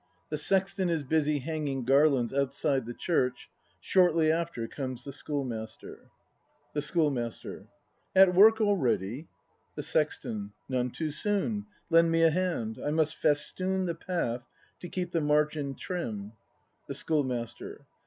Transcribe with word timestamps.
The 0.29 0.37
Sexton 0.39 0.89
is 0.89 1.03
busy 1.03 1.37
hanging 1.37 1.85
garlands 1.85 2.33
outside 2.33 2.87
the 2.87 2.93
Church; 2.95 3.51
shortly 3.79 4.31
after 4.31 4.67
comes 4.67 5.03
the 5.03 5.11
Schoolmaster. 5.11 6.09
The 6.73 6.79
Schoolmastee. 6.81 7.67
At 8.15 8.33
work 8.33 8.59
already? 8.59 9.27
The 9.75 9.83
Sexton. 9.83 10.53
None 10.67 10.89
too 10.89 11.11
soon. 11.11 11.67
Lend 11.91 12.09
me 12.09 12.23
a 12.23 12.31
hand; 12.31 12.79
I 12.83 12.89
must 12.89 13.15
festoon 13.15 13.85
The 13.85 13.93
path, 13.93 14.47
to 14.79 14.89
keep 14.89 15.11
the 15.11 15.21
march 15.21 15.55
in 15.55 15.75
trim. 15.75 16.31
The 16.87 16.95
Schoolmaster. 16.95 17.85